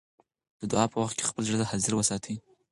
[0.59, 2.35] د دعا په وخت کې خپل زړه حاضر وساتئ.